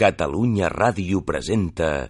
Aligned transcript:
Catalunya 0.00 0.72
Ràdio 0.72 1.20
presenta... 1.20 2.08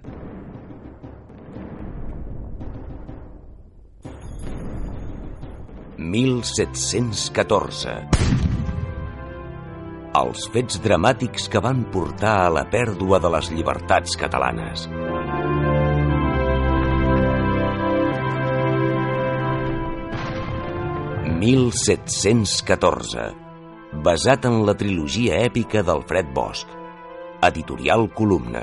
«1714». 5.98 7.96
Els 10.22 10.46
fets 10.54 10.78
dramàtics 10.86 11.50
que 11.50 11.58
van 11.66 11.82
portar 11.90 12.36
a 12.44 12.54
la 12.54 12.62
pèrdua 12.70 13.18
de 13.18 13.34
les 13.34 13.50
llibertats 13.58 14.14
catalanes. 14.22 14.86
«1714», 21.42 23.30
basat 24.06 24.46
en 24.46 24.62
la 24.62 24.78
trilogia 24.78 25.42
èpica 25.50 25.82
d'Alfred 25.82 26.30
Bosch. 26.30 26.79
Editorial 27.42 28.12
Columna. 28.12 28.60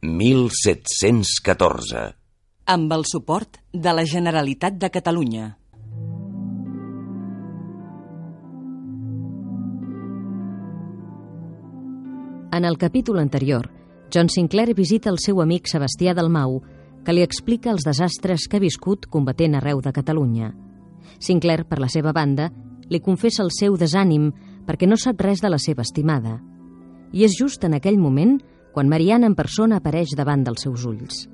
«1714». 0.00 2.14
Amb 2.64 2.92
el 2.96 3.04
suport 3.04 3.58
de 3.70 3.92
la 3.92 4.06
Generalitat 4.08 4.78
de 4.80 4.88
Catalunya. 4.88 5.58
En 12.50 12.64
el 12.64 12.78
capítol 12.78 13.18
anterior, 13.18 13.70
John 14.10 14.30
Sinclair 14.30 14.74
visita 14.74 15.10
el 15.10 15.18
seu 15.20 15.42
amic 15.44 15.68
Sebastià 15.68 16.14
Dalmau, 16.16 16.62
que 17.04 17.12
li 17.12 17.20
explica 17.20 17.76
els 17.76 17.84
desastres 17.84 18.48
que 18.48 18.56
ha 18.56 18.64
viscut 18.64 19.04
combatent 19.12 19.60
arreu 19.60 19.84
de 19.84 19.92
Catalunya. 19.92 20.56
Sinclair, 21.20 21.68
per 21.68 21.76
la 21.78 21.92
seva 21.92 22.16
banda, 22.16 22.48
li 22.90 23.00
confessa 23.00 23.44
el 23.46 23.52
seu 23.54 23.76
desànim 23.78 24.30
perquè 24.66 24.88
no 24.88 24.98
sap 24.98 25.22
res 25.22 25.40
de 25.40 25.50
la 25.50 25.58
seva 25.58 25.86
estimada. 25.86 26.40
I 27.12 27.24
és 27.24 27.36
just 27.38 27.64
en 27.64 27.74
aquell 27.78 27.98
moment 27.98 28.38
quan 28.74 28.90
Mariana 28.90 29.26
en 29.30 29.34
persona 29.34 29.80
apareix 29.80 30.14
davant 30.18 30.44
dels 30.46 30.66
seus 30.66 30.84
ulls. 30.86 31.24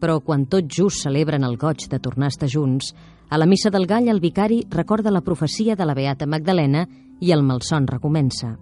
Però 0.00 0.18
quan 0.20 0.44
tot 0.52 0.68
just 0.68 1.04
celebren 1.04 1.44
el 1.44 1.56
goig 1.56 1.86
de 1.88 2.00
tornar 2.00 2.28
a 2.28 2.34
estar 2.34 2.48
junts, 2.52 2.92
a 3.30 3.38
la 3.38 3.46
missa 3.46 3.70
del 3.70 3.86
gall 3.86 4.08
el 4.08 4.20
vicari 4.20 4.64
recorda 4.70 5.10
la 5.10 5.24
profecia 5.24 5.76
de 5.76 5.86
la 5.86 5.94
Beata 5.94 6.26
Magdalena 6.26 6.86
i 7.20 7.32
el 7.32 7.42
malson 7.42 7.88
recomença. 7.88 8.56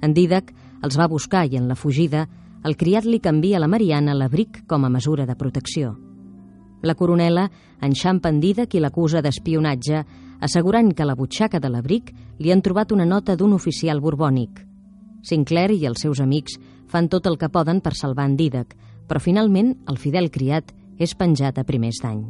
En 0.00 0.14
Dídac 0.14 0.54
els 0.84 0.98
va 0.98 1.10
buscar 1.10 1.46
i 1.50 1.58
en 1.58 1.68
la 1.68 1.76
fugida 1.76 2.26
el 2.64 2.78
criat 2.80 3.04
li 3.04 3.20
canvia 3.20 3.58
a 3.58 3.60
la 3.64 3.68
Mariana 3.68 4.14
l'abric 4.16 4.62
com 4.66 4.84
a 4.84 4.92
mesura 4.92 5.26
de 5.26 5.36
protecció. 5.36 5.96
La 6.84 6.94
coronela 6.94 7.48
enxampa 7.80 8.28
en 8.28 8.42
Dídac 8.42 8.74
i 8.76 8.82
l'acusa 8.82 9.22
d'espionatge, 9.24 10.04
assegurant 10.44 10.92
que 10.92 11.02
a 11.02 11.08
la 11.08 11.16
butxaca 11.16 11.60
de 11.60 11.70
l'abric 11.72 12.12
li 12.38 12.52
han 12.52 12.60
trobat 12.60 12.92
una 12.92 13.06
nota 13.08 13.36
d'un 13.40 13.54
oficial 13.56 14.02
borbònic. 14.04 14.60
Sinclair 15.24 15.72
i 15.72 15.86
els 15.88 16.04
seus 16.04 16.20
amics 16.20 16.58
fan 16.92 17.08
tot 17.08 17.26
el 17.26 17.38
que 17.40 17.48
poden 17.48 17.80
per 17.80 17.94
salvar 17.96 18.28
en 18.28 18.36
Dídac, 18.36 18.76
però 19.08 19.20
finalment 19.20 19.74
el 19.88 19.96
fidel 19.96 20.30
criat 20.30 20.74
és 21.00 21.16
penjat 21.16 21.58
a 21.58 21.64
primers 21.64 22.02
d'any. 22.04 22.22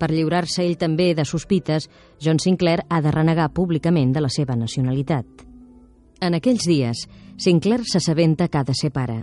Per 0.00 0.08
lliurar-se 0.10 0.64
ell 0.64 0.78
també 0.80 1.12
de 1.14 1.26
sospites, 1.28 1.86
John 2.18 2.40
Sinclair 2.40 2.86
ha 2.88 3.00
de 3.04 3.12
renegar 3.14 3.52
públicament 3.54 4.14
de 4.16 4.22
la 4.24 4.30
seva 4.32 4.56
nacionalitat. 4.56 5.26
En 6.20 6.34
aquells 6.34 6.66
dies, 6.66 7.06
Sinclair 7.36 7.84
s'assabenta 7.84 8.48
que 8.48 8.58
ha 8.58 8.64
de 8.64 8.74
ser 8.74 8.90
pare. 8.90 9.22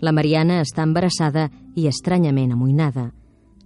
La 0.00 0.12
Mariana 0.12 0.60
està 0.64 0.84
embarassada 0.86 1.50
i 1.76 1.88
estranyament 1.88 2.52
amoïnada. 2.54 3.10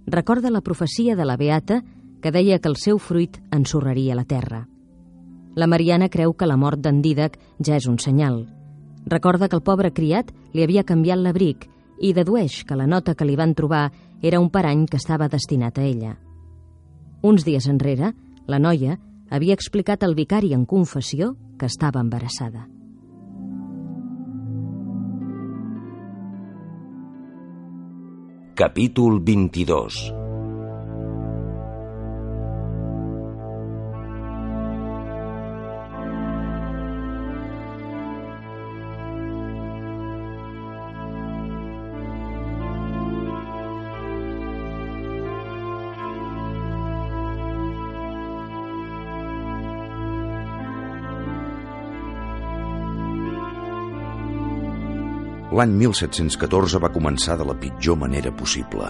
Recorda 0.07 0.51
la 0.51 0.61
profecia 0.61 1.15
de 1.15 1.25
la 1.25 1.37
Beata 1.37 1.83
que 2.21 2.31
deia 2.31 2.59
que 2.59 2.69
el 2.69 2.77
seu 2.77 2.99
fruit 2.99 3.39
ensorraria 3.51 4.15
la 4.15 4.25
terra. 4.25 4.67
La 5.55 5.67
Mariana 5.67 6.09
creu 6.09 6.33
que 6.33 6.45
la 6.45 6.57
mort 6.57 6.81
d'en 6.81 7.01
Dídac 7.01 7.39
ja 7.63 7.77
és 7.79 7.87
un 7.87 7.97
senyal. 7.97 8.43
Recorda 9.05 9.47
que 9.49 9.55
el 9.57 9.63
pobre 9.63 9.93
criat 9.93 10.31
li 10.53 10.63
havia 10.63 10.83
canviat 10.83 11.21
l'abric 11.21 11.65
i 12.01 12.13
dedueix 12.13 12.63
que 12.65 12.77
la 12.77 12.87
nota 12.87 13.15
que 13.15 13.25
li 13.25 13.37
van 13.39 13.55
trobar 13.55 13.91
era 14.21 14.39
un 14.39 14.49
parany 14.49 14.85
que 14.85 14.97
estava 14.97 15.29
destinat 15.29 15.79
a 15.79 15.85
ella. 15.85 16.15
Uns 17.21 17.45
dies 17.45 17.67
enrere, 17.71 18.13
la 18.45 18.59
noia 18.59 18.99
havia 19.29 19.53
explicat 19.57 20.03
al 20.03 20.13
vicari 20.13 20.53
en 20.53 20.65
confessió 20.65 21.35
que 21.57 21.65
estava 21.65 22.01
embarassada. 22.01 22.67
Capítol 28.55 29.19
22 29.19 30.24
L'any 55.55 55.71
1714 55.79 56.81
va 56.83 56.89
començar 56.91 57.37
de 57.39 57.45
la 57.47 57.53
pitjor 57.55 57.95
manera 57.95 58.31
possible. 58.35 58.89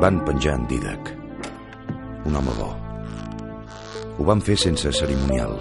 Van 0.00 0.20
penjar 0.24 0.54
en 0.56 0.62
Dídac, 0.70 1.10
un 2.30 2.38
home 2.38 2.54
bo. 2.56 2.68
Ho 4.16 4.28
van 4.30 4.40
fer 4.46 4.56
sense 4.62 4.88
cerimonial. 4.96 5.52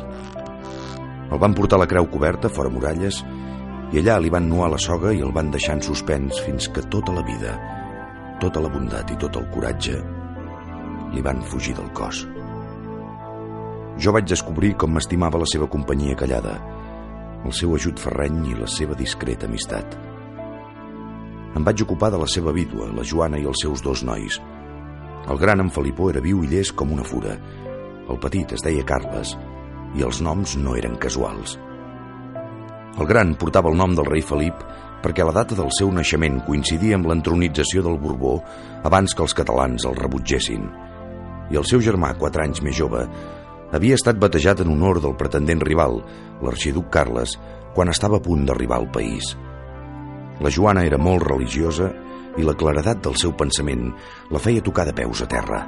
El 1.28 1.42
van 1.44 1.58
portar 1.58 1.76
a 1.76 1.82
la 1.84 1.90
creu 1.92 2.08
coberta, 2.14 2.48
fora 2.48 2.72
muralles, 2.72 3.20
i 3.92 4.00
allà 4.00 4.16
li 4.24 4.32
van 4.32 4.48
nuar 4.48 4.72
la 4.72 4.80
soga 4.80 5.12
i 5.12 5.20
el 5.20 5.36
van 5.36 5.52
deixar 5.52 5.76
en 5.76 5.84
suspens 5.84 6.40
fins 6.48 6.72
que 6.72 6.88
tota 6.96 7.20
la 7.20 7.26
vida, 7.28 7.60
tota 8.40 8.64
la 8.64 8.72
bondat 8.72 9.12
i 9.12 9.20
tot 9.20 9.36
el 9.36 9.52
coratge 9.52 10.00
li 11.12 11.26
van 11.26 11.44
fugir 11.52 11.76
del 11.76 11.92
cos. 11.92 12.24
Jo 14.00 14.16
vaig 14.16 14.32
descobrir 14.32 14.78
com 14.80 14.96
m'estimava 14.96 15.44
la 15.44 15.52
seva 15.58 15.68
companyia 15.68 16.16
callada, 16.16 16.56
el 17.46 17.54
seu 17.56 17.74
ajut 17.76 18.00
ferreny 18.02 18.42
i 18.52 18.58
la 18.58 18.68
seva 18.68 18.98
discreta 19.00 19.48
amistat. 19.48 19.96
Em 21.58 21.66
vaig 21.66 21.82
ocupar 21.86 22.12
de 22.14 22.20
la 22.22 22.28
seva 22.30 22.54
vídua, 22.56 22.90
la 22.94 23.06
Joana 23.06 23.40
i 23.40 23.48
els 23.50 23.64
seus 23.64 23.82
dos 23.86 24.04
nois. 24.06 24.40
El 25.30 25.38
gran 25.38 25.64
en 25.64 25.72
Felipó 25.74 26.10
era 26.12 26.24
viu 26.24 26.44
i 26.44 26.50
llest 26.52 26.76
com 26.78 26.92
una 26.94 27.06
fura. 27.06 27.38
El 28.10 28.20
petit 28.22 28.54
es 28.58 28.66
deia 28.66 28.86
Carles 28.86 29.36
i 29.98 30.06
els 30.06 30.22
noms 30.22 30.56
no 30.62 30.76
eren 30.78 30.98
casuals. 31.02 31.58
El 33.00 33.08
gran 33.10 33.34
portava 33.40 33.72
el 33.72 33.78
nom 33.80 33.96
del 33.96 34.08
rei 34.10 34.22
Felip 34.26 34.62
perquè 35.04 35.24
la 35.24 35.34
data 35.36 35.56
del 35.56 35.72
seu 35.72 35.92
naixement 35.96 36.42
coincidia 36.46 36.98
amb 36.98 37.08
l'entronització 37.10 37.84
del 37.86 37.98
Borbó 38.02 38.40
abans 38.88 39.16
que 39.16 39.24
els 39.24 39.36
catalans 39.38 39.86
el 39.88 39.96
rebutgessin. 39.98 40.66
I 41.50 41.58
el 41.58 41.66
seu 41.66 41.82
germà, 41.82 42.12
quatre 42.20 42.44
anys 42.46 42.62
més 42.62 42.76
jove, 42.78 43.06
havia 43.72 43.98
estat 43.98 44.20
batejat 44.22 44.64
en 44.64 44.72
honor 44.74 45.02
del 45.04 45.16
pretendent 45.18 45.62
rival, 45.66 46.00
l'arxiduc 46.42 46.90
Carles, 46.94 47.36
quan 47.76 47.92
estava 47.92 48.18
a 48.18 48.24
punt 48.24 48.46
d'arribar 48.48 48.80
al 48.82 48.90
país. 48.92 49.36
La 50.40 50.52
Joana 50.54 50.86
era 50.88 50.98
molt 50.98 51.26
religiosa 51.28 51.92
i 52.40 52.46
la 52.46 52.56
claredat 52.56 53.04
del 53.04 53.18
seu 53.20 53.36
pensament 53.36 53.90
la 54.32 54.42
feia 54.42 54.64
tocar 54.64 54.88
de 54.88 54.96
peus 54.96 55.22
a 55.22 55.28
terra. 55.30 55.66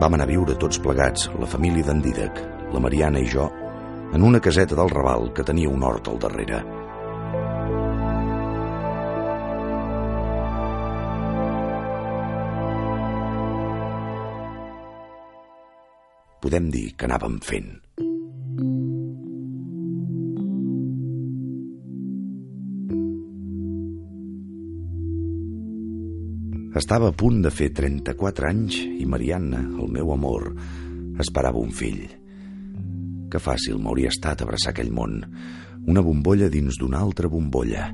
Vam 0.00 0.14
anar 0.14 0.26
a 0.28 0.30
viure 0.30 0.56
tots 0.60 0.80
plegats, 0.82 1.30
la 1.40 1.48
família 1.50 1.84
d'en 1.86 2.02
Dídac, 2.04 2.42
la 2.72 2.82
Mariana 2.82 3.20
i 3.20 3.28
jo, 3.32 3.48
en 4.12 4.22
una 4.22 4.40
caseta 4.40 4.76
del 4.78 4.92
Raval 4.92 5.32
que 5.34 5.44
tenia 5.44 5.72
un 5.72 5.82
hort 5.82 6.08
al 6.08 6.20
darrere. 6.22 6.85
Podem 16.46 16.68
dir 16.70 16.92
que 16.94 17.08
anàvem 17.08 17.40
fent. 17.42 17.72
Estava 26.78 27.08
a 27.10 27.14
punt 27.18 27.40
de 27.42 27.50
fer 27.50 27.72
34 27.74 28.46
anys 28.46 28.78
i 28.78 29.08
Marianna, 29.10 29.64
el 29.74 29.90
meu 29.90 30.12
amor, 30.14 30.52
esperava 31.18 31.58
un 31.58 31.74
fill. 31.74 32.04
Que 33.26 33.42
fàcil 33.42 33.82
m'hauria 33.82 34.14
estat 34.14 34.46
abraçar 34.46 34.70
aquell 34.70 34.94
món, 34.94 35.18
una 35.90 36.04
bombolla 36.06 36.46
dins 36.46 36.78
d'una 36.78 37.02
altra 37.02 37.26
bombolla, 37.32 37.88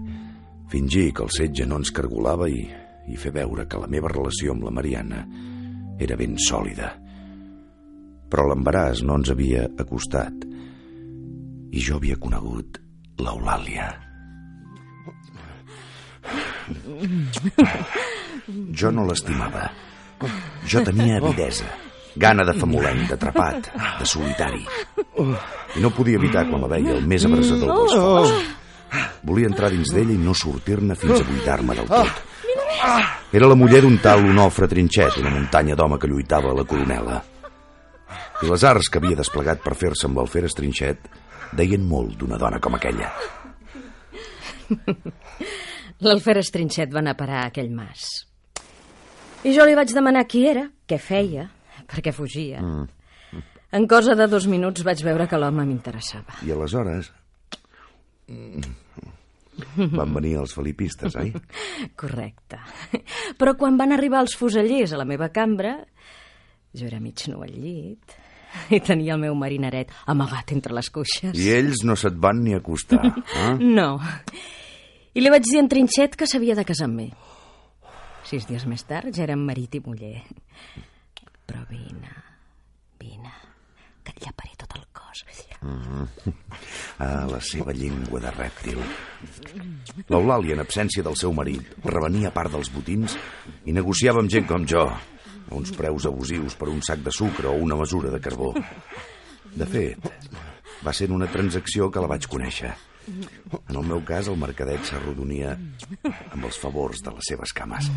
fingir 0.68 1.14
que 1.16 1.24
el 1.24 1.32
setge 1.32 1.64
no 1.64 1.80
ens 1.80 1.94
cargolava 1.96 2.52
i, 2.52 2.66
i 3.08 3.16
fer 3.16 3.32
veure 3.32 3.64
que 3.64 3.80
la 3.80 3.88
meva 3.88 4.12
relació 4.12 4.52
amb 4.52 4.68
la 4.68 4.76
Mariana 4.82 5.24
era 5.96 6.20
ben 6.20 6.36
sòlida. 6.36 6.98
Però 8.32 8.46
l'embaràs 8.48 9.02
no 9.04 9.18
ens 9.20 9.28
havia 9.28 9.66
acostat 9.82 10.46
i 11.72 11.80
jo 11.84 11.98
havia 11.98 12.16
conegut 12.20 12.78
l'Eulàlia. 13.20 13.90
Jo 18.72 18.92
no 18.96 19.04
l'estimava. 19.08 19.66
Jo 20.68 20.80
tenia 20.86 21.18
avidesa. 21.20 21.68
Gana 22.22 22.44
de 22.44 22.52
famolenc, 22.56 23.06
d'atrapat, 23.08 23.70
de 24.00 24.08
solitari. 24.08 24.64
I 25.76 25.80
no 25.84 25.92
podia 25.96 26.20
evitar 26.20 26.44
quan 26.48 26.64
la 26.64 26.68
veia 26.72 26.96
el 26.96 27.06
més 27.08 27.24
abrasador 27.28 27.72
dels 27.72 27.96
focs. 27.96 28.32
Volia 29.24 29.48
entrar 29.48 29.70
dins 29.72 29.92
d'ella 29.92 30.12
i 30.12 30.20
no 30.20 30.36
sortir-ne 30.36 30.96
fins 30.96 31.20
a 31.20 31.28
buidar-me 31.28 31.76
del 31.78 31.88
tot. 31.88 32.24
Era 33.32 33.48
la 33.48 33.56
muller 33.56 33.80
d'un 33.84 33.96
tal 34.04 34.24
Onofre 34.28 34.68
Trinxet, 34.68 35.16
una 35.20 35.32
muntanya 35.32 35.76
d'home 35.76 35.96
que 36.00 36.10
lluitava 36.10 36.52
a 36.52 36.58
la 36.58 36.66
coronela. 36.68 37.22
I 38.42 38.48
les 38.50 38.64
arts 38.66 38.88
que 38.90 38.98
havia 38.98 39.14
desplegat 39.14 39.60
per 39.62 39.76
fer-se 39.78 40.08
amb 40.08 40.18
l'Alferes 40.18 40.56
Trinxet 40.58 41.04
deien 41.54 41.84
molt 41.86 42.16
d'una 42.18 42.38
dona 42.42 42.58
com 42.62 42.74
aquella. 42.74 43.12
L'Alferes 46.02 46.50
Trinxet 46.50 46.90
va 46.90 46.98
anar 47.04 47.12
a 47.14 47.18
parar 47.20 47.42
a 47.42 47.50
aquell 47.52 47.70
mas. 47.70 48.08
I 49.46 49.52
jo 49.54 49.66
li 49.66 49.76
vaig 49.78 49.92
demanar 49.94 50.24
qui 50.26 50.42
era, 50.50 50.64
què 50.90 50.98
feia, 50.98 51.44
per 51.86 52.02
què 52.02 52.14
fugia. 52.16 52.62
Mm. 52.62 53.44
En 53.78 53.86
cosa 53.88 54.16
de 54.18 54.26
dos 54.26 54.48
minuts 54.50 54.82
vaig 54.86 55.04
veure 55.06 55.28
que 55.30 55.38
l'home 55.38 55.66
m'interessava. 55.68 56.40
I 56.42 56.50
aleshores... 56.56 57.12
Van 59.76 60.14
venir 60.16 60.32
els 60.40 60.54
felipistes, 60.56 61.14
oi? 61.20 61.30
Correcte. 62.00 62.58
Però 63.38 63.54
quan 63.60 63.78
van 63.78 63.94
arribar 63.94 64.22
els 64.24 64.34
fusellers 64.40 64.96
a 64.96 64.98
la 64.98 65.06
meva 65.06 65.28
cambra, 65.30 65.76
jo 66.74 66.88
era 66.88 66.98
mig 67.04 67.22
nu 67.28 67.44
al 67.44 67.52
llit 67.54 68.18
i 68.76 68.80
tenia 68.84 69.16
el 69.16 69.22
meu 69.22 69.36
marineret 69.38 69.92
amagat 70.06 70.54
entre 70.56 70.74
les 70.76 70.90
cuixes. 70.92 71.36
I 71.38 71.52
ells 71.56 71.84
no 71.88 71.96
se't 71.98 72.18
van 72.22 72.42
ni 72.44 72.56
acostar, 72.56 73.02
eh? 73.44 73.54
No. 73.60 73.96
I 75.12 75.20
li 75.20 75.32
vaig 75.32 75.44
dir 75.48 75.60
en 75.60 75.68
Trinxet 75.68 76.16
que 76.16 76.28
s'havia 76.28 76.56
de 76.58 76.64
casar 76.68 76.88
amb 76.88 77.02
mi. 77.02 77.10
Sis 78.28 78.46
dies 78.48 78.64
més 78.70 78.84
tard 78.88 79.12
ja 79.12 79.26
érem 79.26 79.42
marit 79.44 79.74
i 79.76 79.82
muller. 79.84 80.22
Però 81.48 81.64
vine, 81.68 82.12
vine, 83.02 83.32
que 84.04 84.14
et 84.14 84.24
llaparé 84.24 84.56
tot 84.56 84.78
el 84.78 84.86
cos. 84.92 85.24
Mm 85.62 85.78
-hmm. 85.78 86.32
Ah, 86.98 87.26
la 87.30 87.40
seva 87.40 87.72
llengua 87.72 88.20
de 88.20 88.30
rèptil. 88.30 88.78
L'Eulàlia, 90.08 90.54
en 90.54 90.60
absència 90.60 91.02
del 91.02 91.16
seu 91.16 91.32
marit, 91.32 91.62
revenia 91.84 92.30
part 92.30 92.50
dels 92.50 92.70
botins 92.72 93.16
i 93.64 93.72
negociava 93.72 94.20
amb 94.20 94.30
gent 94.30 94.46
com 94.46 94.66
jo, 94.66 94.90
a 95.52 95.58
uns 95.58 95.72
preus 95.76 96.06
abusius 96.08 96.56
per 96.56 96.70
un 96.72 96.80
sac 96.84 97.02
de 97.04 97.12
sucre 97.12 97.48
o 97.50 97.58
una 97.60 97.76
mesura 97.76 98.10
de 98.10 98.20
carbó. 98.24 98.54
De 99.52 99.66
fet, 99.68 100.08
va 100.86 100.92
ser 100.96 101.10
una 101.12 101.28
transacció 101.30 101.90
que 101.92 102.00
la 102.00 102.08
vaig 102.10 102.26
conèixer. 102.32 102.72
En 103.68 103.76
el 103.76 103.84
meu 103.84 104.00
cas, 104.06 104.28
el 104.30 104.38
mercadet 104.40 104.84
s'arrodonia 104.88 105.56
amb 106.06 106.44
els 106.46 106.58
favors 106.62 107.02
de 107.04 107.10
les 107.16 107.26
seves 107.34 107.52
cames. 107.52 107.90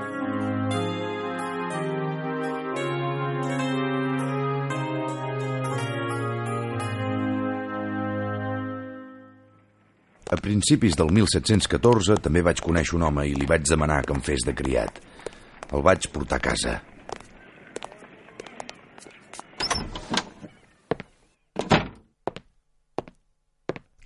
A 10.30 10.36
principis 10.38 10.94
del 10.94 11.08
1714 11.10 12.14
també 12.22 12.44
vaig 12.46 12.60
conèixer 12.62 12.94
un 12.94 13.02
home 13.02 13.24
i 13.26 13.32
li 13.34 13.48
vaig 13.50 13.64
demanar 13.66 14.04
que 14.06 14.14
em 14.14 14.20
fes 14.22 14.44
de 14.46 14.54
criat. 14.54 15.00
El 15.74 15.82
vaig 15.82 16.06
portar 16.14 16.38
a 16.38 16.44
casa. 16.44 16.76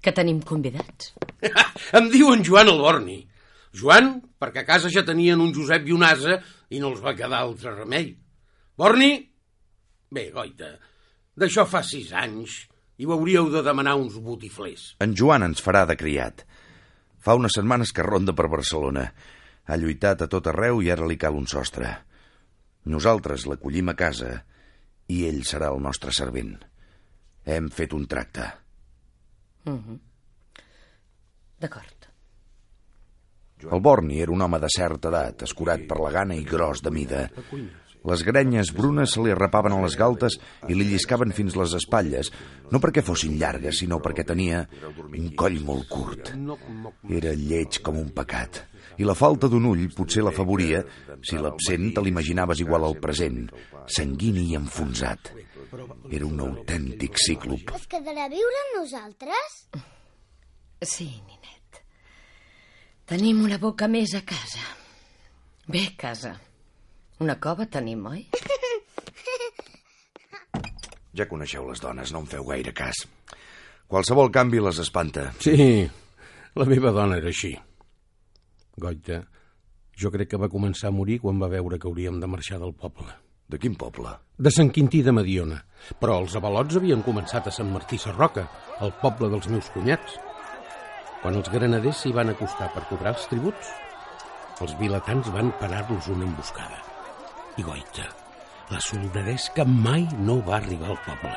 Que 0.00 0.16
tenim 0.16 0.40
convidats. 0.48 1.12
em 2.00 2.08
diuen 2.12 2.40
Joan 2.40 2.72
Alborni. 2.72 3.20
Joan, 3.76 4.14
perquè 4.40 4.64
a 4.64 4.68
casa 4.68 4.88
ja 4.88 5.04
tenien 5.04 5.44
un 5.44 5.52
Josep 5.52 5.84
i 5.90 5.92
un 5.92 6.08
asa 6.08 6.38
i 6.72 6.80
no 6.80 6.94
els 6.94 7.04
va 7.04 7.12
quedar 7.18 7.42
altre 7.44 7.76
remei. 7.82 8.14
Borni? 8.80 9.12
Bé, 10.08 10.30
goita, 10.32 10.72
d'això 11.36 11.68
fa 11.68 11.84
sis 11.84 12.16
anys 12.16 12.62
i 12.98 13.06
ho 13.06 13.14
hauríeu 13.14 13.50
de 13.50 13.62
demanar 13.66 13.96
uns 13.98 14.18
botiflers. 14.22 14.94
En 15.02 15.14
Joan 15.18 15.46
ens 15.46 15.62
farà 15.64 15.84
de 15.88 15.96
criat. 15.98 16.44
Fa 17.24 17.34
unes 17.38 17.56
setmanes 17.56 17.92
que 17.92 18.06
ronda 18.06 18.34
per 18.36 18.50
Barcelona. 18.52 19.08
Ha 19.64 19.78
lluitat 19.80 20.22
a 20.22 20.28
tot 20.30 20.46
arreu 20.52 20.82
i 20.84 20.90
ara 20.92 21.08
li 21.08 21.16
cal 21.18 21.38
un 21.38 21.48
sostre. 21.50 21.90
Nosaltres 22.84 23.46
l'acollim 23.48 23.90
a 23.90 23.96
casa 23.98 24.36
i 25.08 25.24
ell 25.28 25.42
serà 25.48 25.72
el 25.72 25.80
nostre 25.82 26.12
servent. 26.12 26.56
Hem 27.44 27.70
fet 27.72 27.92
un 27.92 28.06
tracte. 28.06 28.50
Mm 29.64 29.78
-hmm. 29.78 29.98
D'acord. 31.60 32.08
El 33.64 33.80
Borni 33.80 34.20
era 34.20 34.32
un 34.32 34.42
home 34.42 34.58
de 34.60 34.68
certa 34.68 35.08
edat, 35.08 35.42
escurat 35.42 35.80
per 35.88 35.98
la 36.00 36.10
gana 36.10 36.34
i 36.34 36.44
gros 36.44 36.82
de 36.82 36.90
mida. 36.90 37.30
Les 38.04 38.20
grenyes 38.26 38.68
brunes 38.76 39.14
se 39.14 39.22
li 39.24 39.32
arrapaven 39.32 39.72
a 39.72 39.80
les 39.80 39.96
galtes 39.96 40.36
i 40.68 40.76
li 40.76 40.84
lliscaven 40.90 41.32
fins 41.32 41.56
les 41.56 41.72
espatlles, 41.78 42.28
no 42.68 42.80
perquè 42.82 43.00
fossin 43.04 43.38
llargues, 43.40 43.78
sinó 43.80 44.00
perquè 44.04 44.26
tenia 44.28 44.66
un 45.06 45.30
coll 45.38 45.56
molt 45.64 45.88
curt. 45.88 46.34
Era 47.08 47.32
lleig 47.32 47.80
com 47.84 47.96
un 48.00 48.12
pecat. 48.12 48.60
I 49.00 49.08
la 49.08 49.16
falta 49.16 49.48
d'un 49.50 49.64
ull 49.72 49.88
potser 49.96 50.22
l'afavoria 50.22 50.84
si 51.24 51.40
l'absent 51.40 51.94
te 51.96 52.04
l'imaginaves 52.04 52.60
igual 52.62 52.84
al 52.86 53.00
present, 53.00 53.48
sanguini 53.88 54.50
i 54.52 54.60
enfonsat. 54.60 55.32
Era 56.12 56.28
un 56.28 56.38
autèntic 56.44 57.18
cíclop. 57.18 57.72
Es 57.74 57.88
quedarà 57.90 58.28
a 58.28 58.32
viure 58.32 58.60
amb 58.66 58.80
nosaltres? 58.82 59.60
Sí, 60.84 61.08
Ninet. 61.24 61.80
Tenim 63.08 63.42
una 63.44 63.58
boca 63.58 63.88
més 63.88 64.14
a 64.14 64.22
casa. 64.28 64.62
Bé, 65.66 65.88
casa. 65.96 66.36
Una 67.24 67.38
cova 67.40 67.64
tenim, 67.64 68.04
oi? 68.10 68.26
Ja 71.14 71.28
coneixeu 71.30 71.62
les 71.68 71.78
dones, 71.78 72.10
no 72.10 72.24
em 72.24 72.26
feu 72.26 72.42
gaire 72.48 72.72
cas. 72.74 73.04
Qualsevol 73.86 74.32
canvi 74.34 74.58
les 74.58 74.80
espanta. 74.82 75.28
Sí, 75.38 75.84
la 76.58 76.66
meva 76.66 76.90
dona 76.90 77.20
era 77.20 77.30
així. 77.30 77.52
Goita, 78.82 79.20
jo 79.94 80.10
crec 80.10 80.32
que 80.32 80.40
va 80.42 80.50
començar 80.50 80.90
a 80.90 80.96
morir 80.96 81.20
quan 81.22 81.38
va 81.38 81.48
veure 81.52 81.78
que 81.78 81.86
hauríem 81.86 82.18
de 82.20 82.28
marxar 82.32 82.58
del 82.58 82.74
poble. 82.74 83.14
De 83.46 83.60
quin 83.62 83.76
poble? 83.78 84.10
De 84.36 84.50
Sant 84.50 84.72
Quintí 84.74 85.04
de 85.06 85.14
Mediona. 85.14 85.60
Però 86.02 86.18
els 86.24 86.34
avalots 86.40 86.80
havien 86.80 87.04
començat 87.06 87.46
a 87.46 87.54
Sant 87.54 87.70
Martí 87.70 88.00
Sarroca, 88.02 88.48
el 88.82 88.90
poble 89.04 89.30
dels 89.30 89.46
meus 89.54 89.70
cunyats. 89.76 90.18
Quan 91.22 91.38
els 91.38 91.52
granaders 91.54 92.02
s'hi 92.02 92.12
van 92.16 92.34
acostar 92.34 92.72
per 92.74 92.82
cobrar 92.90 93.14
els 93.14 93.30
tributs, 93.30 93.70
els 94.66 94.74
vilatans 94.82 95.30
van 95.38 95.54
parar-los 95.62 96.10
una 96.16 96.26
emboscada. 96.26 96.82
I 97.54 97.62
goita, 97.62 98.08
la 98.72 98.80
soldadesca 98.82 99.62
mai 99.64 100.08
no 100.26 100.40
va 100.42 100.56
arribar 100.56 100.88
al 100.90 100.98
poble. 101.04 101.34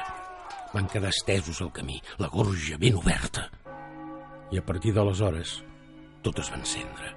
Van 0.73 0.87
quedar 0.89 1.11
estesos 1.13 1.59
al 1.61 1.69
camí, 1.71 1.99
la 2.17 2.29
gorja 2.33 2.79
ben 2.81 2.97
oberta. 2.97 3.43
I 4.49 4.57
a 4.57 4.63
partir 4.65 4.95
d'aleshores, 4.95 5.51
tot 6.25 6.41
es 6.41 6.49
va 6.49 6.57
encendre. 6.57 7.11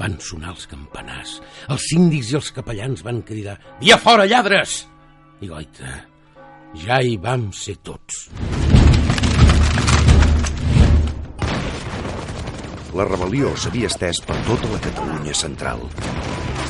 Van 0.00 0.16
sonar 0.24 0.54
els 0.54 0.64
campanars. 0.70 1.34
Els 1.68 1.90
síndics 1.92 2.30
i 2.32 2.38
els 2.40 2.48
capellans 2.56 3.04
van 3.04 3.20
cridar 3.20 3.58
«Via 3.82 4.00
fora, 4.00 4.24
lladres!» 4.24 4.86
I 5.44 5.50
goita, 5.50 5.92
ja 6.86 7.02
hi 7.04 7.18
vam 7.20 7.50
ser 7.52 7.76
tots. 7.84 8.30
La 12.96 13.04
rebel·lió 13.06 13.52
s'havia 13.60 13.92
estès 13.92 14.24
per 14.24 14.40
tota 14.48 14.72
la 14.72 14.80
Catalunya 14.88 15.36
central. 15.36 15.84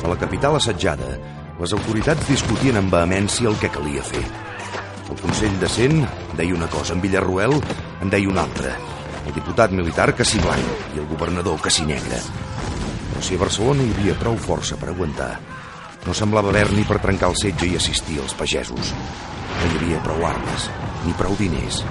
A 0.01 0.09
la 0.09 0.17
capital 0.17 0.55
assetjada, 0.57 1.11
les 1.61 1.73
autoritats 1.77 2.25
discutien 2.25 2.79
amb 2.79 2.89
vehemència 2.89 3.49
el 3.51 3.57
que 3.61 3.69
calia 3.69 4.01
fer. 4.01 4.23
El 5.11 5.19
Consell 5.19 5.59
de 5.61 5.69
Cent 5.69 5.99
deia 6.39 6.55
una 6.55 6.69
cosa, 6.73 6.95
en 6.95 7.03
Villarruel 7.03 7.53
en 8.01 8.09
deia 8.09 8.31
una 8.31 8.41
altra. 8.47 8.71
El 9.27 9.35
diputat 9.35 9.75
militar 9.77 10.07
que 10.17 10.25
si 10.25 10.41
blanc 10.41 10.95
i 10.95 11.03
el 11.03 11.05
governador 11.11 11.61
que 11.61 11.69
si 11.69 11.85
negre. 11.85 12.17
Però 13.11 13.21
si 13.21 13.37
a 13.37 13.43
Barcelona 13.43 13.85
hi 13.85 13.93
havia 13.93 14.17
prou 14.17 14.39
força 14.41 14.79
per 14.81 14.89
aguantar, 14.89 15.35
no 16.07 16.17
semblava 16.17 16.49
haver 16.49 16.71
ni 16.73 16.87
per 16.89 16.97
trencar 17.03 17.29
el 17.29 17.37
setge 17.37 17.69
i 17.69 17.77
assistir 17.77 18.17
als 18.23 18.33
pagesos. 18.33 18.95
No 19.59 19.69
hi 19.69 19.77
havia 19.83 20.01
prou 20.07 20.25
armes, 20.25 20.65
ni 21.05 21.13
prou 21.19 21.37
diners, 21.37 21.83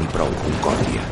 ni 0.00 0.08
prou 0.14 0.32
concòrdia. 0.40 1.04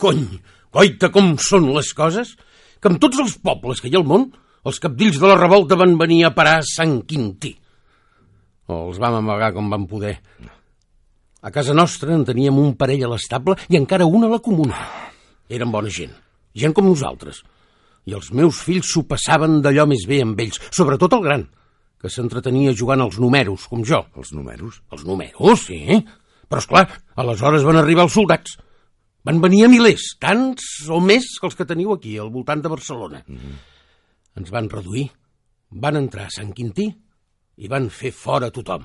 Cony, 0.00 0.24
goita, 0.74 1.10
com 1.14 1.34
són 1.40 1.70
les 1.74 1.92
coses? 1.96 2.36
Que 2.80 2.90
amb 2.90 3.00
tots 3.02 3.20
els 3.22 3.36
pobles 3.42 3.82
que 3.82 3.90
hi 3.90 3.96
ha 3.96 4.00
al 4.00 4.08
món, 4.08 4.30
els 4.64 4.80
capdills 4.82 5.18
de 5.20 5.28
la 5.28 5.38
revolta 5.38 5.78
van 5.80 5.96
venir 6.00 6.24
a 6.26 6.34
parar 6.36 6.58
a 6.60 6.66
Sant 6.66 7.00
Quintí. 7.08 7.54
O 8.70 8.86
els 8.88 9.00
vam 9.02 9.18
amagar 9.18 9.52
com 9.56 9.70
van 9.72 9.86
poder. 9.90 10.16
A 11.40 11.50
casa 11.50 11.74
nostra 11.74 12.12
en 12.14 12.26
teníem 12.28 12.58
un 12.60 12.74
parell 12.76 13.06
a 13.06 13.14
l'estable 13.14 13.56
i 13.72 13.78
encara 13.78 14.06
un 14.06 14.26
a 14.26 14.32
la 14.32 14.42
comuna. 14.44 14.76
Eren 15.48 15.72
bona 15.72 15.90
gent, 15.90 16.12
gent 16.54 16.76
com 16.76 16.86
nosaltres. 16.86 17.40
I 18.06 18.14
els 18.16 18.30
meus 18.36 18.60
fills 18.64 18.92
s'ho 18.92 19.06
passaven 19.08 19.60
d'allò 19.64 19.86
més 19.88 20.04
bé 20.08 20.20
amb 20.24 20.38
ells, 20.40 20.60
sobretot 20.70 21.16
el 21.16 21.24
gran, 21.24 21.46
que 22.00 22.08
s'entretenia 22.12 22.76
jugant 22.76 23.02
als 23.04 23.18
números, 23.20 23.66
com 23.68 23.82
jo. 23.84 24.04
Els 24.16 24.32
números? 24.36 24.80
Els 24.92 25.04
números, 25.08 25.66
sí. 25.66 26.00
Però, 26.50 26.60
és 26.62 26.68
clar, 26.68 26.86
aleshores 27.20 27.66
van 27.66 27.80
arribar 27.80 28.06
els 28.08 28.16
soldats. 28.16 28.56
Van 29.24 29.40
venir 29.40 29.66
a 29.66 29.68
milers, 29.68 30.14
tants 30.20 30.66
o 30.88 31.00
més 31.04 31.26
que 31.36 31.48
els 31.48 31.56
que 31.58 31.66
teniu 31.68 31.92
aquí, 31.92 32.16
al 32.18 32.30
voltant 32.32 32.62
de 32.64 32.72
Barcelona. 32.72 33.22
Mm 33.26 33.36
-hmm. 33.36 33.56
Ens 34.40 34.50
van 34.50 34.70
reduir, 34.70 35.10
van 35.70 35.96
entrar 35.96 36.26
a 36.26 36.30
Sant 36.30 36.54
Quintí 36.54 36.88
i 37.56 37.68
van 37.68 37.90
fer 37.90 38.12
fora 38.12 38.50
tothom. 38.50 38.84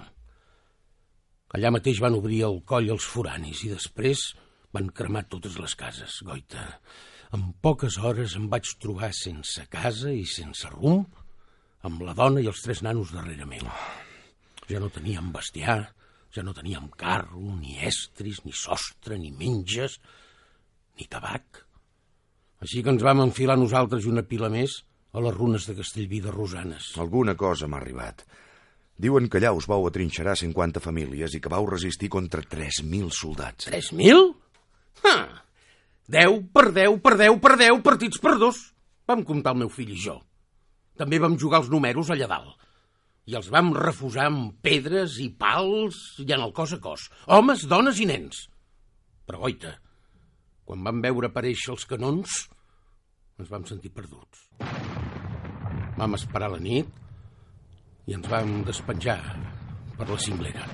Allà 1.56 1.72
mateix 1.72 2.01
van 2.04 2.15
obrir 2.15 2.42
el 2.44 2.63
coll 2.68 2.89
als 2.92 3.06
foranis 3.06 3.63
i 3.63 3.70
després 3.70 4.36
van 4.74 4.89
cremar 4.89 5.30
totes 5.30 5.58
les 5.58 5.75
cases, 5.75 6.22
goita. 6.22 6.82
En 7.32 7.54
poques 7.62 7.98
hores 7.98 8.36
em 8.36 8.50
vaig 8.50 8.68
trobar 8.80 9.13
sense 9.13 9.65
casa 9.72 10.12
i 10.12 10.25
sense 10.25 10.68
rumb, 10.70 11.08
amb 11.82 12.01
la 12.01 12.13
dona 12.13 12.42
i 12.42 12.48
els 12.48 12.62
tres 12.65 12.82
nanos 12.82 13.13
darrere 13.15 13.46
meu. 13.46 13.65
Ja 14.68 14.80
no 14.80 14.89
teníem 14.89 15.32
bestiar, 15.32 15.94
ja 16.34 16.44
no 16.44 16.54
teníem 16.54 16.89
carro, 16.98 17.39
ni 17.39 17.77
estris, 17.88 18.44
ni 18.44 18.51
sostre, 18.51 19.18
ni 19.22 19.32
menges, 19.32 20.00
ni 21.00 21.08
tabac. 21.12 21.62
Així 22.64 22.82
que 22.84 22.94
ens 22.94 23.04
vam 23.06 23.22
enfilar 23.25 23.58
nosaltres 23.60 24.06
i 24.06 24.12
una 24.12 24.25
pila 24.25 24.50
més 24.50 24.80
a 25.16 25.22
les 25.24 25.36
runes 25.36 25.68
de 25.68 25.75
Castellví 25.78 26.22
de 26.24 26.34
Rosanes. 26.34 26.94
Alguna 27.00 27.36
cosa 27.40 27.70
m'ha 27.72 27.80
arribat. 27.80 28.25
Diuen 28.96 29.28
que 29.28 29.42
allà 29.42 29.52
us 29.56 29.68
vau 29.68 29.84
atrinxerar 29.88 30.38
50 30.40 30.82
famílies 30.84 31.36
i 31.36 31.42
que 31.44 31.52
vau 31.52 31.68
resistir 31.68 32.10
contra 32.12 32.44
3.000 32.44 33.12
soldats. 33.12 33.68
3.000? 33.68 34.32
Ah, 35.12 35.44
10 36.08 36.46
per 36.56 36.70
10 36.72 37.02
per 37.04 37.16
10 37.20 37.42
per 37.44 37.56
10 37.60 37.82
partits 37.84 38.22
per 38.24 38.38
dos. 38.40 38.62
Vam 39.06 39.24
comptar 39.28 39.54
el 39.56 39.66
meu 39.66 39.72
fill 39.74 39.92
i 39.94 40.00
jo. 40.00 40.20
També 40.96 41.20
vam 41.20 41.36
jugar 41.38 41.64
els 41.64 41.72
números 41.72 42.12
allà 42.14 42.30
dalt. 42.32 42.56
I 43.25 43.36
els 43.36 43.50
vam 43.52 43.74
refusar 43.75 44.30
amb 44.30 44.54
pedres 44.64 45.18
i 45.20 45.32
pals 45.34 45.98
i 46.22 46.28
en 46.32 46.46
el 46.46 46.54
cos 46.56 46.75
a 46.78 46.80
cos. 46.80 47.10
Homes, 47.25 47.66
dones 47.68 48.00
i 48.00 48.08
nens. 48.08 48.46
Però, 49.25 49.42
goita, 49.42 49.74
quan 50.65 50.81
vam 50.86 51.01
veure 51.03 51.29
aparèixer 51.29 51.72
els 51.75 51.86
canons, 51.89 52.38
ens 53.39 53.51
vam 53.51 53.65
sentir 53.69 53.91
perduts. 53.93 54.48
Vam 55.95 56.17
esperar 56.17 56.50
la 56.51 56.62
nit 56.62 56.89
i 58.10 58.15
ens 58.17 58.27
vam 58.31 58.57
despenjar 58.67 59.19
per 59.95 60.10
la 60.10 60.17
cinglera. 60.25 60.65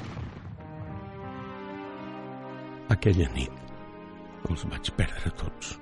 Aquella 2.95 3.27
nit 3.36 4.48
els 4.50 4.65
vaig 4.71 4.93
perdre 4.98 5.31
tots. 5.43 5.75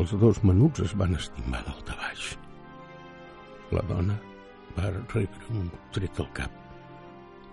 Els 0.00 0.14
dos 0.22 0.40
menuts 0.46 0.86
es 0.86 0.94
van 1.02 1.18
estimar 1.18 1.60
dalt 1.66 1.92
a 1.92 1.98
baix. 1.98 2.30
La 3.74 3.82
dona 3.90 4.16
va 4.78 4.88
rebre 4.94 5.52
un 5.58 5.68
tret 5.92 6.22
al 6.22 6.30
cap. 6.38 6.58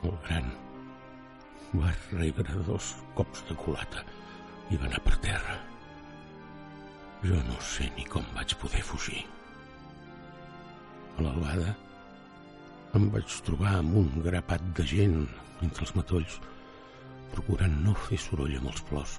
El 0.07 0.15
gran 0.29 0.47
va 1.75 1.91
rebre 2.13 2.63
dos 2.69 2.93
cops 3.17 3.43
de 3.49 3.57
culata 3.59 4.05
i 4.69 4.77
va 4.77 4.87
anar 4.87 5.01
per 5.05 5.17
terra. 5.23 5.57
Jo 7.25 7.37
no 7.49 7.57
sé 7.65 7.89
ni 7.97 8.05
com 8.07 8.25
vaig 8.35 8.55
poder 8.61 8.81
fugir. 8.85 9.23
A 11.17 11.25
l'albada 11.25 11.73
em 12.97 13.09
vaig 13.13 13.33
trobar 13.45 13.75
amb 13.79 13.97
un 14.01 14.11
grapat 14.25 14.63
de 14.77 14.85
gent 14.91 15.17
entre 15.65 15.85
els 15.85 15.95
matolls, 15.97 16.39
procurant 17.33 17.75
no 17.85 17.93
fer 18.07 18.17
soroll 18.21 18.55
amb 18.57 18.71
els 18.71 18.85
plors 18.89 19.17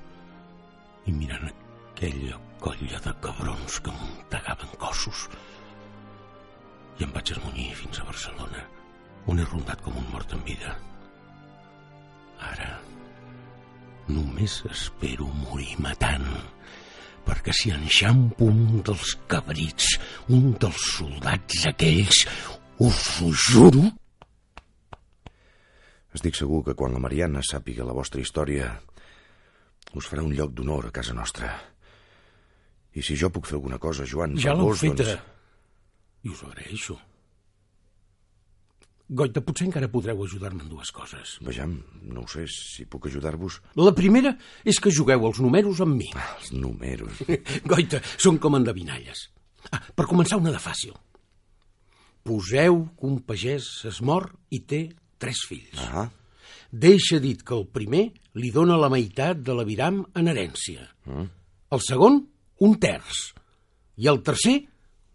i 1.06 1.14
mirant 1.14 1.46
aquella 1.50 2.38
colla 2.64 3.00
de 3.04 3.12
cabrons 3.26 3.78
que 3.84 3.94
muntegaven 4.00 4.72
cossos 4.82 5.26
i 6.98 7.06
em 7.06 7.12
vaig 7.14 7.32
esmunyir 7.34 7.70
fins 7.78 8.00
a 8.00 8.06
Barcelona, 8.08 8.64
on 9.30 9.40
he 9.40 9.46
rondat 9.46 9.80
com 9.84 9.96
un 9.96 10.08
mort 10.12 10.34
en 10.36 10.42
vida. 10.48 10.74
Ara 12.50 12.74
només 14.10 14.60
espero 14.70 15.28
morir 15.44 15.76
matant, 15.82 16.26
perquè 17.26 17.54
si 17.56 17.72
enxampo 17.74 18.48
un 18.50 18.82
dels 18.86 19.14
cabrits, 19.30 19.94
un 20.34 20.52
dels 20.60 20.86
soldats 20.96 21.66
aquells, 21.70 22.24
us 22.82 23.00
ho 23.20 23.32
juro... 23.48 23.88
Estic 26.10 26.34
segur 26.34 26.64
que 26.66 26.74
quan 26.74 26.96
la 26.96 27.02
Mariana 27.02 27.42
sàpiga 27.46 27.86
la 27.86 27.94
vostra 27.94 28.18
història 28.18 28.72
us 29.94 30.06
farà 30.06 30.24
un 30.26 30.34
lloc 30.34 30.54
d'honor 30.54 30.88
a 30.88 30.94
casa 30.94 31.14
nostra. 31.14 31.50
I 32.94 33.02
si 33.06 33.14
jo 33.18 33.30
puc 33.30 33.46
fer 33.46 33.58
alguna 33.58 33.78
cosa, 33.78 34.06
Joan... 34.06 34.34
Ja 34.38 34.54
l'heu 34.58 34.74
feta. 34.74 35.06
Doncs... 35.06 35.28
I 36.26 36.34
us 36.34 36.42
ho 36.42 36.50
agraeixo. 36.50 36.98
Goita, 39.10 39.42
potser 39.42 39.66
encara 39.66 39.88
podreu 39.90 40.20
ajudar-me 40.22 40.62
en 40.62 40.70
dues 40.70 40.92
coses. 40.94 41.32
Vejam, 41.42 41.72
no 42.06 42.22
ho 42.22 42.28
sé, 42.30 42.44
si 42.46 42.86
puc 42.86 43.08
ajudar-vos... 43.10 43.58
La 43.80 43.90
primera 43.96 44.36
és 44.62 44.78
que 44.78 44.92
jugueu 44.94 45.26
els 45.26 45.40
números 45.42 45.80
amb 45.82 45.98
mi. 45.98 46.12
Ah, 46.14 46.28
els 46.38 46.52
números... 46.54 47.24
Goita, 47.70 47.98
són 48.22 48.38
com 48.38 48.54
endevinalles. 48.60 49.26
Ah, 49.74 49.82
per 49.98 50.06
començar, 50.06 50.38
una 50.38 50.54
de 50.54 50.62
fàcil. 50.62 50.94
Poseu 52.22 52.84
que 52.94 53.10
un 53.10 53.18
pagès 53.26 53.66
es 53.90 53.98
mor 54.06 54.30
i 54.54 54.62
té 54.62 54.84
tres 55.18 55.42
fills. 55.48 55.82
Ah, 55.90 56.06
Deixa 56.70 57.18
dit 57.18 57.42
que 57.42 57.56
el 57.56 57.66
primer 57.66 58.04
li 58.38 58.52
dona 58.54 58.78
la 58.78 58.88
meitat 58.92 59.40
de 59.42 59.54
l'aviram 59.58 60.04
en 60.14 60.30
herència. 60.30 60.86
Mm. 61.08 61.26
El 61.74 61.82
segon, 61.82 62.20
un 62.62 62.76
terç. 62.78 63.32
I 63.98 64.06
el 64.12 64.22
tercer, 64.22 64.60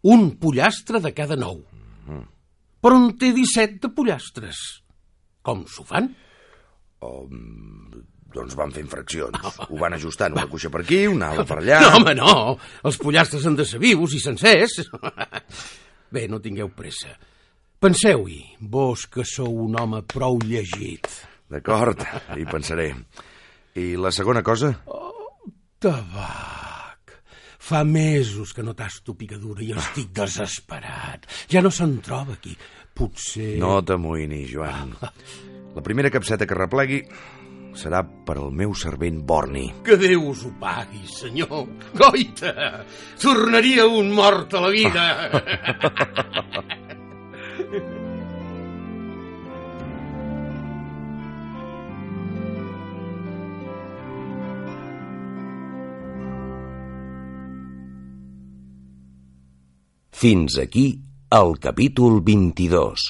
un 0.03 0.33
pollastre 0.41 0.99
de 0.99 1.13
cada 1.15 1.39
nou. 1.39 1.61
Mm. 2.03 2.25
Però 2.85 2.99
en 3.01 3.15
té 3.17 3.31
17 3.33 3.81
de 3.81 3.89
pollastres. 3.97 4.61
Com 5.45 5.65
s'ho 5.69 5.85
fan? 5.89 6.11
oh, 7.05 7.25
mm, 7.29 8.01
doncs 8.35 8.55
van 8.57 8.73
fent 8.75 8.89
fraccions. 8.91 9.59
Ho 9.69 9.77
van 9.79 9.95
ajustant, 9.97 10.35
una 10.35 10.47
cuixa 10.51 10.71
per 10.73 10.81
aquí, 10.83 11.05
una 11.09 11.31
ala 11.33 11.45
per 11.47 11.59
allà... 11.61 11.79
No, 11.83 11.91
home, 11.99 12.15
no. 12.17 12.33
Els 12.85 12.99
pollastres 13.01 13.45
han 13.47 13.57
de 13.59 13.65
ser 13.67 13.79
vius 13.83 14.15
i 14.17 14.21
sencers. 14.23 14.81
Bé, 16.15 16.27
no 16.31 16.41
tingueu 16.43 16.71
pressa. 16.75 17.13
Penseu-hi, 17.81 18.41
vos 18.59 19.05
que 19.11 19.25
sou 19.27 19.65
un 19.67 19.77
home 19.79 20.01
prou 20.09 20.39
llegit. 20.43 21.09
D'acord, 21.51 22.01
hi 22.35 22.47
pensaré. 22.49 22.91
I 23.77 23.93
la 24.01 24.13
segona 24.15 24.43
cosa? 24.45 24.73
Tabac. 25.83 26.54
Fa 27.65 27.81
mesos 27.83 28.53
que 28.53 28.61
no 28.61 28.75
tasto 28.77 29.15
picadura 29.17 29.63
i 29.65 29.71
estic 29.77 30.11
desesperat. 30.13 31.25
Ja 31.49 31.63
no 31.65 31.71
se'n 31.73 31.97
troba 32.05 32.37
aquí. 32.37 32.53
Potser... 32.95 33.55
No 33.59 33.79
t'amoïnis, 33.83 34.51
Joan. 34.53 34.93
La 35.75 35.83
primera 35.83 36.11
capseta 36.13 36.45
que 36.47 36.55
replegui 36.55 37.01
serà 37.75 38.05
per 38.05 38.37
al 38.39 38.53
meu 38.55 38.71
servent 38.77 39.17
Borni. 39.27 39.65
Que 39.83 39.97
Déu 39.99 40.29
us 40.29 40.45
ho 40.47 40.53
pagui, 40.61 41.03
senyor. 41.11 41.65
Goita! 41.97 42.53
Tornaria 43.19 43.89
un 43.89 44.13
mort 44.15 44.53
a 44.55 44.63
la 44.63 44.71
vida. 44.71 45.03
Fins 60.15 60.55
aquí 60.61 61.01
el 61.35 61.57
capítol 61.59 62.21
22. 62.23 63.01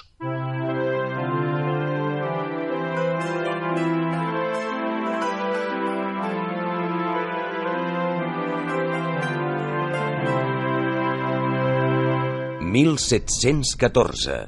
«1714» 12.74 14.40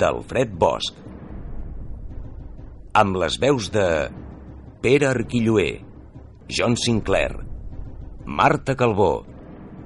d'Alfred 0.00 0.56
Bosch 0.56 0.96
amb 2.96 3.20
les 3.20 3.36
veus 3.36 3.68
de 3.76 4.08
Pere 4.80 5.12
Arquilloé, 5.12 5.70
John 6.48 6.80
Sinclair, 6.80 7.36
Marta 8.24 8.74
Calbó, 8.80 9.12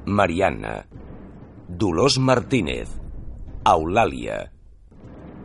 Marianna, 0.07 0.87
Dolors 1.73 2.19
Martínez, 2.19 2.91
Eulàlia, 3.65 4.53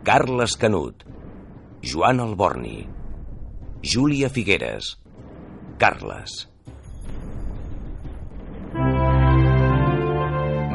Carles 0.03 0.57
Canut, 0.59 1.05
Joan 1.81 2.19
Alborni, 2.19 2.83
Júlia 3.81 4.27
Figueres, 4.27 4.99
Carles. 5.79 6.49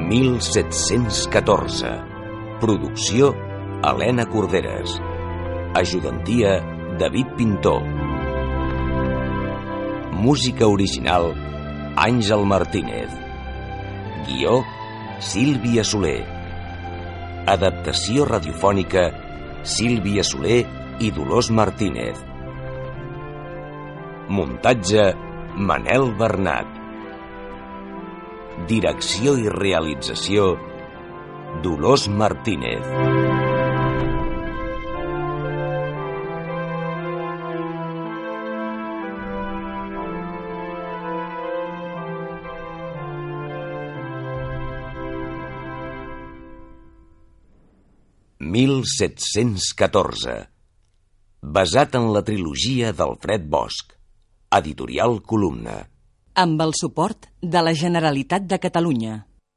1714. 0.09 1.93
Producció 2.65 3.35
Helena 3.85 4.25
Corderes. 4.33 4.97
Ajudantia 5.77 6.61
David 6.99 7.27
Pintor. 7.37 7.83
Música 10.17 10.67
original 10.67 11.35
Àngel 11.97 12.47
Martínez. 12.47 13.11
Guió 14.29 14.63
Sílvia 15.23 15.85
Soler. 15.87 16.25
Adaptació 17.53 18.25
radiofònica 18.27 19.05
Sílvia 19.63 20.25
Soler 20.27 20.59
i 20.99 21.13
Dolors 21.15 21.53
Martínez. 21.55 22.19
Muntatge 24.35 25.07
Manel 25.71 26.11
Bernat. 26.19 26.75
Direcció 28.75 29.39
i 29.39 29.47
realització 29.55 30.51
Dolors 31.63 32.11
Martínez. 32.11 33.52
«1714», 48.53 50.33
basat 51.41 51.95
en 51.97 52.13
la 52.13 52.21
trilogia 52.21 52.93
d'Alfred 52.93 53.47
Bosch, 53.49 53.95
editorial 54.53 55.23
Columna. 55.25 55.89
Amb 56.37 56.61
el 56.61 56.75
suport 56.77 57.31
de 57.41 57.63
la 57.65 57.73
Generalitat 57.73 58.45
de 58.51 58.59
Catalunya. 58.61 59.15